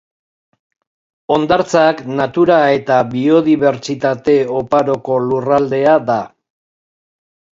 Hondartzak, 1.33 1.99
natura 2.19 2.55
eta 2.77 2.97
biodibertsitate 3.11 4.37
oparoko 4.61 5.19
lurraldea 5.27 5.93
da. 6.11 6.19